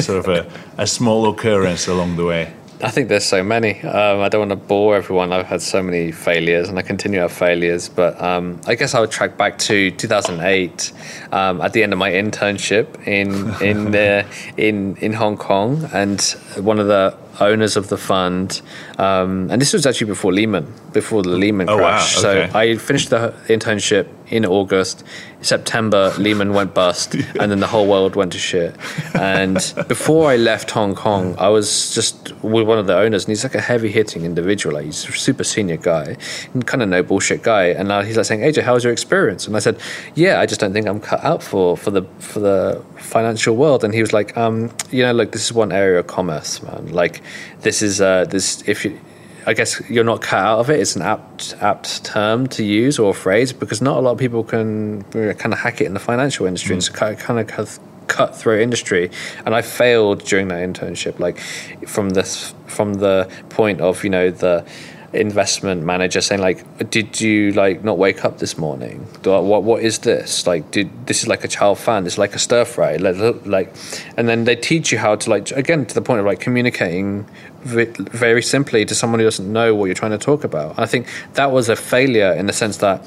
sort 0.01 0.27
of 0.27 0.29
a, 0.29 0.51
a 0.79 0.87
small 0.87 1.29
occurrence 1.29 1.87
along 1.87 2.17
the 2.17 2.25
way. 2.25 2.53
I 2.81 2.91
think 2.91 3.09
there's 3.09 3.25
so 3.25 3.43
many. 3.43 3.81
Um, 3.81 4.21
I 4.21 4.29
don't 4.29 4.49
want 4.49 4.51
to 4.51 4.69
bore 4.69 4.95
everyone. 4.95 5.33
I've 5.33 5.47
had 5.47 5.63
so 5.63 5.83
many 5.83 6.13
failures, 6.13 6.69
and 6.69 6.79
I 6.79 6.83
continue 6.83 7.19
to 7.19 7.23
have 7.23 7.33
failures. 7.33 7.89
But 7.89 8.21
um, 8.23 8.61
I 8.67 8.77
guess 8.77 8.95
I 8.95 9.01
would 9.01 9.11
track 9.11 9.37
back 9.37 9.59
to 9.61 9.91
2008, 9.91 10.93
um, 11.33 11.61
at 11.61 11.73
the 11.73 11.83
end 11.83 11.93
of 11.93 11.99
my 11.99 12.11
internship 12.11 13.07
in 13.07 13.31
in 13.61 13.91
the, 13.91 14.25
in 14.57 14.97
in 14.97 15.13
Hong 15.13 15.37
Kong, 15.37 15.91
and 15.93 16.21
one 16.57 16.79
of 16.79 16.87
the 16.87 17.17
owners 17.41 17.77
of 17.77 17.89
the 17.89 17.97
fund, 17.97 18.61
um, 18.99 19.51
and 19.51 19.61
this 19.61 19.73
was 19.73 19.87
actually 19.87 20.09
before 20.09 20.33
Lehman, 20.33 20.73
before 20.93 21.23
the 21.23 21.31
Lehman 21.31 21.69
oh, 21.69 21.77
crash. 21.77 22.23
Wow. 22.23 22.31
Okay. 22.31 22.51
So 22.51 22.59
I 22.59 22.77
finished 22.77 23.11
the 23.11 23.35
internship 23.49 24.09
in 24.31 24.45
August. 24.45 25.05
September, 25.41 26.13
Lehman 26.19 26.53
went 26.53 26.75
bust, 26.75 27.15
and 27.41 27.51
then 27.51 27.61
the 27.61 27.67
whole 27.67 27.87
world 27.87 28.17
went 28.17 28.33
to 28.33 28.39
shit. 28.39 28.75
And 29.15 29.55
before 29.87 30.31
I 30.31 30.37
left 30.37 30.71
Hong 30.73 30.95
Kong, 30.95 31.37
I 31.39 31.49
was 31.49 31.95
just 31.95 32.33
with 32.43 32.67
one 32.67 32.79
of 32.79 32.87
the 32.87 32.97
owners, 32.97 33.25
and 33.25 33.31
he's 33.31 33.45
like 33.45 33.55
a 33.55 33.61
heavy 33.61 33.91
hitting 33.91 34.25
individual. 34.25 34.75
Like 34.75 34.87
he's 34.87 35.09
a 35.09 35.13
super 35.13 35.45
senior 35.45 35.77
guy, 35.77 36.17
and 36.55 36.67
kind 36.67 36.83
of 36.83 36.89
no 36.89 37.03
bullshit 37.03 37.43
guy. 37.43 37.67
And 37.67 37.89
now 37.89 38.03
he's 38.03 38.17
like 38.17 38.27
saying, 38.27 38.41
"AJ, 38.41 38.63
how 38.63 38.75
was 38.75 38.85
your 38.85 38.93
experience?" 38.93 39.47
And 39.47 39.57
I 39.57 39.61
said, 39.61 39.79
"Yeah, 40.15 40.41
I 40.41 40.47
just 40.47 40.61
don't 40.61 40.73
think 40.73 40.87
I'm 40.87 41.01
cut 41.01 41.23
out 41.23 41.43
for 41.43 41.77
for 41.77 41.91
the 41.91 42.03
for 42.19 42.41
the 42.41 42.83
financial 43.01 43.57
world." 43.57 43.85
And 43.85 43.95
he 43.95 44.01
was 44.01 44.13
like, 44.13 44.37
um, 44.37 44.71
"You 44.91 45.03
know, 45.05 45.13
look, 45.13 45.33
this 45.33 45.45
is 45.45 45.53
one 45.53 45.73
area 45.73 45.99
of 46.01 46.07
commerce, 46.07 46.63
man. 46.63 46.89
Like 46.93 47.23
this 47.61 47.83
is 47.83 48.01
uh, 48.01 48.25
this 48.25 48.63
if 48.67 48.85
you." 48.85 48.99
I 49.47 49.55
guess 49.55 49.81
you're 49.89 50.05
not 50.05 50.21
cut 50.21 50.41
out 50.41 50.59
of 50.59 50.69
it. 50.69 50.79
It's 50.79 50.95
an 50.95 51.01
apt 51.01 51.57
apt 51.63 52.05
term 52.05 52.49
to 52.49 52.63
use 52.63 52.99
or 52.99 53.15
phrase 53.15 53.51
because 53.51 53.81
not 53.81 53.97
a 53.97 54.01
lot 54.01 54.13
of 54.13 54.19
people 54.19 54.45
can 54.45 55.05
kind 55.05 55.55
of 55.55 55.59
hack 55.59 55.81
it 55.81 55.87
in 55.87 55.95
the 55.95 56.01
financial 56.01 56.45
industry. 56.45 56.75
Mm. 56.75 56.79
It's 56.79 56.91
kind 56.91 57.15
of 57.15 57.19
kind 57.19 57.49
cut, 57.49 57.79
cutthroat 58.09 58.61
industry, 58.61 59.11
and 59.47 59.55
I 59.55 59.63
failed 59.63 60.25
during 60.25 60.49
that 60.49 60.69
internship. 60.69 61.19
Like 61.19 61.39
from 61.87 62.11
this 62.11 62.53
from 62.67 62.95
the 62.95 63.31
point 63.49 63.81
of 63.81 64.05
you 64.05 64.11
know 64.11 64.31
the 64.31 64.67
investment 65.15 65.83
manager 65.83 66.21
saying 66.21 66.41
like 66.41 66.91
did 66.91 67.19
you 67.19 67.51
like 67.53 67.83
not 67.83 67.97
wake 67.97 68.25
up 68.25 68.39
this 68.39 68.59
morning? 68.59 69.01
What 69.25 69.63
what 69.63 69.83
is 69.83 70.01
this? 70.01 70.47
Like 70.47 70.71
did 70.71 71.07
this 71.07 71.23
is 71.23 71.29
like 71.29 71.45
a 71.45 71.49
child 71.49 71.79
fan. 71.79 72.07
It's 72.07 72.19
like 72.19 72.35
a 72.35 72.39
stir 72.39 72.65
fry. 72.67 72.97
Like, 72.97 73.73
and 74.17 74.29
then 74.29 74.45
they 74.45 74.57
teach 74.57 74.93
you 74.93 74.99
how 74.99 75.17
to 75.17 75.31
like 75.31 75.51
again 75.53 75.87
to 75.87 75.95
the 75.95 76.03
point 76.03 76.21
of 76.21 76.27
like 76.27 76.41
communicating 76.41 77.27
very 77.63 78.43
simply 78.43 78.85
to 78.85 78.95
someone 78.95 79.19
who 79.21 79.25
doesn't 79.25 79.51
know 79.51 79.75
what 79.75 79.87
you're 79.87 79.95
trying 79.95 80.13
to 80.13 80.19
talk 80.19 80.45
about. 80.45 80.79
I 80.79 80.87
think 80.87 81.07
that 81.35 81.51
was 81.53 81.69
a 81.69 81.77
failure 81.77 82.33
in 82.33 82.47
the 82.47 82.53
sense 82.53 82.77
that 82.79 83.07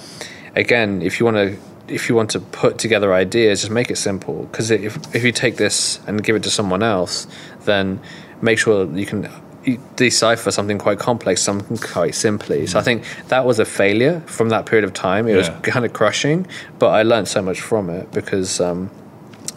again 0.55 1.01
if 1.03 1.19
you 1.19 1.25
want 1.25 1.37
to 1.37 1.57
if 1.87 2.07
you 2.07 2.15
want 2.15 2.31
to 2.31 2.39
put 2.39 2.77
together 2.79 3.13
ideas 3.13 3.61
just 3.61 3.71
make 3.71 3.91
it 3.91 3.97
simple. 3.97 4.43
Because 4.45 4.71
if 4.71 4.97
if 5.15 5.23
you 5.23 5.31
take 5.31 5.57
this 5.57 5.99
and 6.07 6.23
give 6.23 6.35
it 6.35 6.43
to 6.43 6.49
someone 6.49 6.81
else 6.81 7.27
then 7.65 7.99
make 8.41 8.57
sure 8.57 8.87
that 8.87 8.99
you 8.99 9.05
can 9.05 9.29
decipher 9.95 10.51
something 10.51 10.77
quite 10.77 10.99
complex, 10.99 11.41
something 11.41 11.77
quite 11.77 12.15
simply. 12.15 12.67
So 12.67 12.79
I 12.79 12.81
think 12.81 13.03
that 13.27 13.45
was 13.45 13.59
a 13.59 13.65
failure 13.65 14.21
from 14.21 14.49
that 14.49 14.65
period 14.65 14.83
of 14.83 14.93
time. 14.93 15.27
It 15.27 15.31
yeah. 15.31 15.37
was 15.37 15.49
kind 15.61 15.85
of 15.85 15.93
crushing, 15.93 16.47
but 16.79 16.89
I 16.89 17.03
learned 17.03 17.27
so 17.27 17.41
much 17.41 17.61
from 17.61 17.89
it 17.89 18.11
because 18.11 18.59
um, 18.59 18.89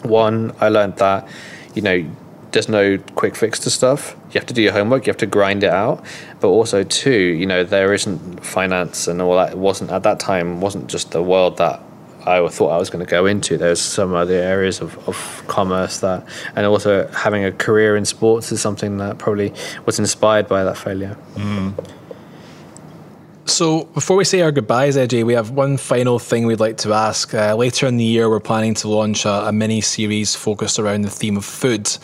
One, 0.03 0.53
I 0.59 0.69
learned 0.69 0.97
that 0.97 1.27
you 1.73 1.81
know 1.81 2.05
there's 2.51 2.69
no 2.69 2.97
quick 3.15 3.35
fix 3.35 3.59
to 3.59 3.69
stuff. 3.69 4.15
You 4.31 4.39
have 4.39 4.45
to 4.45 4.53
do 4.53 4.61
your 4.61 4.71
homework. 4.71 5.05
You 5.05 5.11
have 5.11 5.17
to 5.17 5.25
grind 5.25 5.63
it 5.63 5.71
out. 5.71 6.05
But 6.39 6.47
also, 6.47 6.83
two, 6.83 7.11
you 7.11 7.45
know, 7.45 7.63
there 7.65 7.93
isn't 7.93 8.45
finance 8.45 9.07
and 9.07 9.21
all 9.21 9.35
that. 9.35 9.51
It 9.51 9.57
wasn't 9.57 9.91
at 9.91 10.03
that 10.03 10.19
time. 10.21 10.61
wasn't 10.61 10.87
just 10.87 11.11
the 11.11 11.21
world 11.21 11.57
that 11.57 11.81
I 12.25 12.47
thought 12.47 12.69
I 12.69 12.77
was 12.77 12.89
going 12.89 13.05
to 13.05 13.09
go 13.09 13.25
into. 13.25 13.57
There's 13.57 13.81
some 13.81 14.13
other 14.13 14.33
areas 14.33 14.81
of, 14.81 14.97
of 15.07 15.43
commerce 15.47 15.99
that, 15.99 16.25
and 16.55 16.65
also 16.65 17.07
having 17.09 17.45
a 17.45 17.51
career 17.51 17.95
in 17.95 18.05
sports 18.05 18.51
is 18.51 18.61
something 18.61 18.97
that 18.97 19.17
probably 19.17 19.53
was 19.85 19.99
inspired 19.99 20.47
by 20.47 20.63
that 20.63 20.77
failure. 20.77 21.17
Mm. 21.35 21.73
So, 23.47 23.83
before 23.85 24.17
we 24.17 24.23
say 24.23 24.41
our 24.41 24.51
goodbyes, 24.51 24.97
AJ, 24.97 25.23
we 25.23 25.33
have 25.33 25.51
one 25.51 25.77
final 25.77 26.17
thing 26.17 26.47
we'd 26.47 26.59
like 26.59 26.77
to 26.77 26.93
ask. 26.93 27.31
Uh, 27.31 27.55
later 27.55 27.85
in 27.85 27.97
the 27.97 28.03
year, 28.03 28.27
we're 28.27 28.39
planning 28.39 28.73
to 28.73 28.87
launch 28.87 29.23
a, 29.23 29.47
a 29.47 29.51
mini 29.51 29.81
series 29.81 30.33
focused 30.33 30.79
around 30.79 31.03
the 31.03 31.11
theme 31.11 31.37
of 31.37 31.45
food. 31.45 31.95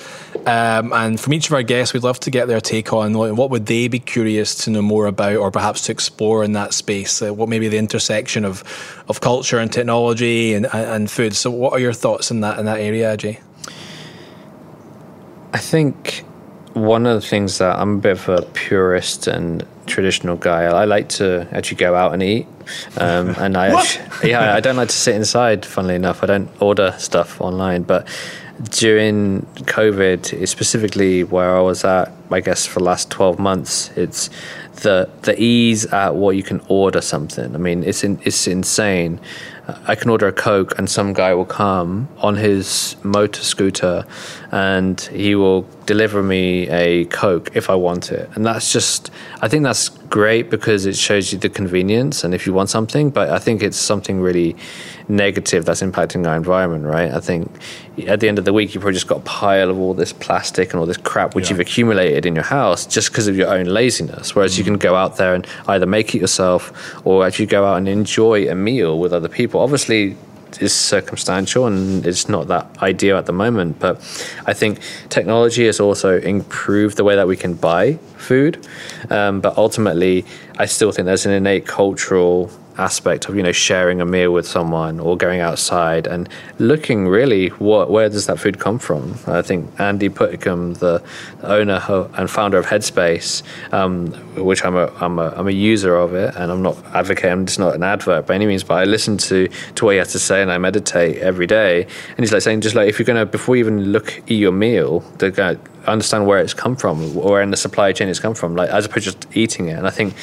Um, 0.45 0.93
and 0.93 1.19
from 1.19 1.33
each 1.33 1.47
of 1.47 1.53
our 1.53 1.63
guests, 1.63 1.95
we'd 1.95 2.03
love 2.03 2.19
to 2.21 2.29
get 2.29 2.47
their 2.47 2.61
take 2.61 2.93
on 2.93 3.15
what 3.15 3.49
would 3.49 3.65
they 3.65 3.87
be 3.87 3.97
curious 3.97 4.53
to 4.65 4.69
know 4.69 4.83
more 4.83 5.07
about, 5.07 5.35
or 5.35 5.49
perhaps 5.49 5.81
to 5.87 5.91
explore 5.91 6.43
in 6.43 6.51
that 6.53 6.75
space. 6.75 7.23
Uh, 7.23 7.33
what 7.33 7.49
maybe 7.49 7.67
the 7.67 7.79
intersection 7.79 8.45
of 8.45 8.63
of 9.09 9.19
culture 9.21 9.57
and 9.57 9.73
technology 9.73 10.53
and, 10.53 10.67
and 10.67 11.09
food. 11.09 11.35
So, 11.35 11.49
what 11.49 11.73
are 11.73 11.79
your 11.79 11.93
thoughts 11.93 12.29
in 12.29 12.41
that 12.41 12.59
in 12.59 12.65
that 12.65 12.79
area, 12.79 13.17
AJ? 13.17 13.41
I 15.53 15.57
think 15.57 16.23
one 16.73 17.07
of 17.07 17.19
the 17.19 17.27
things 17.27 17.57
that 17.57 17.79
I'm 17.79 17.97
a 17.97 17.99
bit 17.99 18.11
of 18.11 18.29
a 18.29 18.41
purist 18.53 19.25
and 19.25 19.65
traditional 19.91 20.37
guy. 20.37 20.63
I 20.63 20.85
like 20.85 21.09
to 21.19 21.47
actually 21.51 21.77
go 21.77 21.95
out 21.95 22.13
and 22.13 22.23
eat, 22.23 22.47
um, 22.97 23.35
and 23.37 23.57
I 23.57 23.67
actually, 23.77 24.31
yeah 24.31 24.55
I 24.55 24.59
don't 24.59 24.77
like 24.77 24.89
to 24.89 24.95
sit 24.95 25.15
inside. 25.15 25.65
Funnily 25.65 25.95
enough, 25.95 26.23
I 26.23 26.27
don't 26.27 26.49
order 26.61 26.95
stuff 26.97 27.41
online. 27.41 27.83
But 27.83 28.07
during 28.69 29.45
COVID, 29.65 30.47
specifically 30.47 31.23
where 31.23 31.55
I 31.55 31.61
was 31.61 31.83
at, 31.83 32.11
I 32.29 32.39
guess 32.39 32.65
for 32.65 32.79
the 32.79 32.85
last 32.85 33.09
twelve 33.09 33.39
months, 33.39 33.89
it's 33.95 34.29
the 34.81 35.09
the 35.23 35.39
ease 35.41 35.85
at 35.87 36.15
what 36.15 36.35
you 36.35 36.43
can 36.43 36.61
order 36.67 37.01
something. 37.01 37.53
I 37.53 37.57
mean, 37.57 37.83
it's 37.83 38.03
in, 38.03 38.19
it's 38.23 38.47
insane. 38.47 39.19
I 39.87 39.95
can 39.95 40.09
order 40.09 40.27
a 40.27 40.33
Coke 40.33 40.77
and 40.77 40.89
some 40.89 41.13
guy 41.13 41.33
will 41.33 41.45
come 41.45 42.09
on 42.17 42.35
his 42.35 42.97
motor 43.03 43.41
scooter 43.41 44.05
and 44.51 44.99
he 44.99 45.35
will 45.35 45.65
deliver 45.85 46.21
me 46.21 46.67
a 46.69 47.05
Coke 47.05 47.55
if 47.55 47.69
I 47.69 47.75
want 47.75 48.11
it. 48.11 48.29
And 48.35 48.45
that's 48.45 48.73
just, 48.73 49.11
I 49.41 49.47
think 49.47 49.63
that's 49.63 49.89
great 50.11 50.49
because 50.49 50.85
it 50.85 50.95
shows 50.95 51.31
you 51.31 51.39
the 51.39 51.49
convenience 51.49 52.23
and 52.23 52.35
if 52.35 52.45
you 52.45 52.53
want 52.53 52.69
something, 52.69 53.09
but 53.09 53.29
I 53.29 53.39
think 53.39 53.63
it's 53.63 53.77
something 53.77 54.19
really 54.19 54.55
negative 55.07 55.65
that's 55.65 55.81
impacting 55.81 56.27
our 56.27 56.35
environment, 56.35 56.83
right? 56.83 57.11
I 57.11 57.21
think 57.21 57.49
at 58.07 58.19
the 58.19 58.27
end 58.27 58.37
of 58.37 58.43
the 58.43 58.53
week, 58.53 58.75
you've 58.75 58.81
probably 58.81 58.95
just 58.95 59.07
got 59.07 59.19
a 59.19 59.23
pile 59.23 59.69
of 59.69 59.79
all 59.79 59.93
this 59.93 60.11
plastic 60.11 60.71
and 60.71 60.79
all 60.79 60.85
this 60.85 60.97
crap 60.97 61.33
which 61.33 61.45
yeah. 61.45 61.51
you've 61.51 61.61
accumulated 61.61 62.25
in 62.25 62.35
your 62.35 62.43
house 62.43 62.85
just 62.85 63.09
because 63.09 63.27
of 63.27 63.37
your 63.37 63.47
own 63.47 63.65
laziness. 63.65 64.35
Whereas 64.35 64.55
mm. 64.55 64.59
you 64.59 64.63
can 64.65 64.77
go 64.77 64.95
out 64.95 65.15
there 65.15 65.33
and 65.33 65.47
either 65.69 65.85
make 65.85 66.13
it 66.13 66.19
yourself 66.19 66.93
or 67.07 67.25
actually 67.25 67.47
go 67.47 67.65
out 67.65 67.77
and 67.77 67.87
enjoy 67.87 68.49
a 68.49 68.53
meal 68.53 68.99
with 68.99 69.13
other 69.13 69.29
people. 69.29 69.61
Obviously, 69.61 70.17
is 70.59 70.73
circumstantial 70.73 71.67
and 71.67 72.05
it's 72.05 72.27
not 72.27 72.47
that 72.47 72.67
ideal 72.81 73.17
at 73.17 73.25
the 73.25 73.33
moment. 73.33 73.79
But 73.79 73.97
I 74.45 74.53
think 74.53 74.79
technology 75.09 75.65
has 75.67 75.79
also 75.79 76.19
improved 76.19 76.97
the 76.97 77.03
way 77.03 77.15
that 77.15 77.27
we 77.27 77.37
can 77.37 77.53
buy 77.53 77.93
food. 78.17 78.65
Um, 79.09 79.41
but 79.41 79.57
ultimately, 79.57 80.25
I 80.57 80.65
still 80.65 80.91
think 80.91 81.05
there's 81.05 81.25
an 81.25 81.31
innate 81.31 81.65
cultural 81.65 82.51
aspect 82.77 83.27
of 83.27 83.35
you 83.35 83.43
know 83.43 83.51
sharing 83.51 84.01
a 84.01 84.05
meal 84.05 84.31
with 84.31 84.47
someone 84.47 84.99
or 84.99 85.17
going 85.17 85.39
outside 85.39 86.07
and 86.07 86.29
looking 86.59 87.07
really 87.07 87.47
what 87.49 87.89
where 87.89 88.09
does 88.09 88.27
that 88.27 88.39
food 88.39 88.59
come 88.59 88.79
from? 88.79 89.17
I 89.27 89.41
think 89.41 89.69
andy 89.79 90.09
Puddicombe 90.09 90.75
the 90.75 91.03
owner 91.43 91.81
and 92.17 92.29
founder 92.29 92.57
of 92.57 92.65
headspace 92.65 93.43
um, 93.73 94.07
which 94.35 94.63
I'm 94.63 94.75
a, 94.75 94.87
I'm 94.99 95.19
a 95.19 95.33
i'm 95.37 95.47
a 95.47 95.51
user 95.51 95.95
of 95.95 96.13
it 96.13 96.35
and 96.35 96.51
i'm 96.51 96.61
not 96.61 96.77
advocating 96.93 97.43
it's 97.43 97.59
not 97.59 97.75
an 97.75 97.83
advert 97.83 98.27
by 98.27 98.35
any 98.35 98.45
means 98.45 98.63
but 98.63 98.75
i 98.75 98.83
listen 98.83 99.17
to 99.17 99.47
to 99.75 99.85
what 99.85 99.91
he 99.91 99.97
has 99.97 100.11
to 100.11 100.19
say 100.19 100.41
and 100.41 100.51
i 100.51 100.57
meditate 100.57 101.17
every 101.17 101.47
day. 101.47 101.83
And 101.83 102.19
he's 102.19 102.31
like 102.31 102.41
saying 102.41 102.61
just 102.61 102.75
like 102.75 102.87
if 102.87 102.99
you're 102.99 103.05
gonna 103.05 103.25
before 103.25 103.55
you 103.55 103.61
even 103.61 103.91
look 103.91 104.21
eat 104.27 104.39
your 104.39 104.51
meal 104.51 104.99
they're 105.17 105.31
gonna 105.31 105.59
understand 105.87 106.27
where 106.27 106.39
it's 106.39 106.53
come 106.53 106.75
from 106.75 107.17
or 107.17 107.41
in 107.41 107.51
the 107.51 107.57
supply 107.57 107.91
chain 107.91 108.07
it's 108.07 108.19
come 108.19 108.35
from 108.35 108.55
like 108.55 108.69
as 108.69 108.85
opposed 108.85 109.05
to 109.05 109.11
just 109.11 109.37
eating 109.37 109.67
it. 109.67 109.77
And 109.77 109.87
i 109.87 109.89
think 109.89 110.13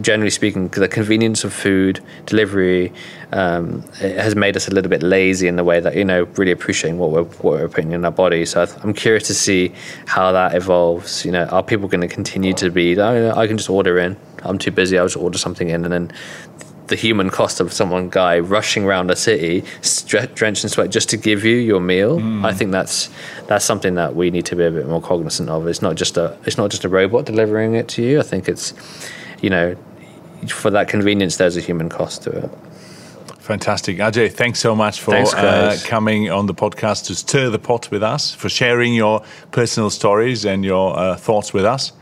generally 0.00 0.30
speaking, 0.30 0.68
the 0.68 0.88
convenience 0.88 1.44
of 1.44 1.52
food 1.52 2.00
delivery 2.26 2.92
um, 3.32 3.82
has 3.98 4.36
made 4.36 4.56
us 4.56 4.68
a 4.68 4.70
little 4.70 4.90
bit 4.90 5.02
lazy 5.02 5.48
in 5.48 5.56
the 5.56 5.64
way 5.64 5.80
that 5.80 5.96
you 5.96 6.04
know 6.04 6.24
really 6.36 6.52
appreciating 6.52 6.98
what 6.98 7.10
we're 7.10 7.24
what 7.24 7.60
we're 7.60 7.68
putting 7.68 7.92
in 7.92 8.04
our 8.04 8.10
body. 8.10 8.44
So 8.44 8.66
I'm 8.82 8.94
curious 8.94 9.26
to 9.28 9.34
see 9.34 9.72
how 10.06 10.32
that 10.32 10.54
evolves. 10.54 11.24
You 11.24 11.32
know, 11.32 11.44
are 11.46 11.62
people 11.62 11.88
going 11.88 12.00
to 12.00 12.08
continue 12.08 12.52
to 12.54 12.70
be? 12.70 12.98
Oh, 12.98 13.32
I 13.36 13.46
can 13.46 13.56
just 13.56 13.70
order 13.70 13.98
in. 13.98 14.16
I'm 14.42 14.58
too 14.58 14.70
busy. 14.70 14.98
I'll 14.98 15.06
just 15.06 15.16
order 15.16 15.38
something 15.38 15.68
in, 15.68 15.84
and 15.84 15.92
then 15.92 16.12
the 16.86 16.96
human 16.96 17.30
cost 17.30 17.60
of 17.60 17.72
someone 17.72 18.10
guy 18.10 18.38
rushing 18.38 18.84
around 18.84 19.10
a 19.10 19.16
city 19.16 19.64
drenched 20.34 20.64
in 20.64 20.70
sweat 20.70 20.90
just 20.90 21.08
to 21.08 21.16
give 21.16 21.44
you 21.44 21.56
your 21.56 21.80
meal 21.80 22.18
mm. 22.18 22.44
i 22.44 22.52
think 22.52 22.72
that's 22.72 23.08
that's 23.46 23.64
something 23.64 23.94
that 23.94 24.14
we 24.14 24.30
need 24.30 24.44
to 24.44 24.54
be 24.54 24.64
a 24.64 24.70
bit 24.70 24.86
more 24.86 25.00
cognizant 25.00 25.48
of 25.48 25.66
it's 25.66 25.80
not 25.80 25.94
just 25.94 26.16
a 26.16 26.36
it's 26.44 26.58
not 26.58 26.70
just 26.70 26.84
a 26.84 26.88
robot 26.88 27.24
delivering 27.24 27.74
it 27.74 27.88
to 27.88 28.02
you 28.02 28.20
i 28.20 28.22
think 28.22 28.48
it's 28.48 28.74
you 29.44 29.50
know, 29.50 29.76
for 30.48 30.70
that 30.70 30.88
convenience, 30.88 31.36
there's 31.36 31.56
a 31.56 31.60
human 31.60 31.90
cost 31.90 32.22
to 32.22 32.30
it. 32.30 32.50
Fantastic. 33.40 33.98
Ajay, 33.98 34.32
thanks 34.32 34.58
so 34.58 34.74
much 34.74 35.00
for 35.00 35.10
thanks, 35.10 35.34
uh, 35.34 35.78
coming 35.84 36.30
on 36.30 36.46
the 36.46 36.54
podcast 36.54 37.04
to 37.06 37.14
stir 37.14 37.50
the 37.50 37.58
pot 37.58 37.90
with 37.90 38.02
us, 38.02 38.32
for 38.34 38.48
sharing 38.48 38.94
your 38.94 39.22
personal 39.50 39.90
stories 39.90 40.46
and 40.46 40.64
your 40.64 40.98
uh, 40.98 41.14
thoughts 41.16 41.52
with 41.52 41.66
us. 41.66 41.92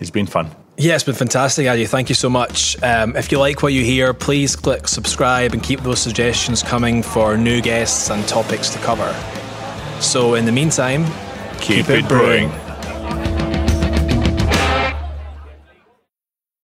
It's 0.00 0.10
been 0.10 0.26
fun. 0.26 0.50
Yeah, 0.76 0.96
it's 0.96 1.04
been 1.04 1.14
fantastic, 1.14 1.66
Ajay. 1.66 1.86
Thank 1.86 2.08
you 2.08 2.16
so 2.16 2.28
much. 2.28 2.82
Um, 2.82 3.14
if 3.14 3.30
you 3.30 3.38
like 3.38 3.62
what 3.62 3.72
you 3.72 3.84
hear, 3.84 4.12
please 4.12 4.56
click 4.56 4.88
subscribe 4.88 5.52
and 5.52 5.62
keep 5.62 5.80
those 5.82 6.00
suggestions 6.00 6.64
coming 6.64 7.04
for 7.04 7.36
new 7.36 7.60
guests 7.62 8.10
and 8.10 8.26
topics 8.26 8.70
to 8.70 8.78
cover. 8.80 9.14
So, 10.00 10.34
in 10.34 10.44
the 10.44 10.52
meantime, 10.52 11.04
keep, 11.60 11.86
keep 11.86 11.90
it 11.90 12.08
brewing. 12.08 12.48
brewing. 12.48 12.63